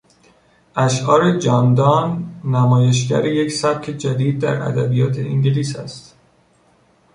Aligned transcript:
اشعار 0.75 1.39
جانداننمایشگر 1.39 3.25
یک 3.25 3.51
سبک 3.51 3.83
جدید 3.91 4.39
در 4.41 4.61
ادبیات 4.61 5.17
انگلیس 5.17 5.75
است. 5.75 6.15